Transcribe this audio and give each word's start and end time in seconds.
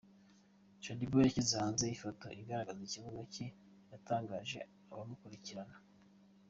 Shaddy 0.83 1.05
Boo 1.09 1.21
washyize 1.23 1.53
hanze 1.63 1.83
ifoto 1.95 2.25
igaragaza 2.41 2.81
ikibuno 2.85 3.21
cye 3.33 3.45
yatangaje 3.91 4.59
abamukurikirana. 4.91 5.77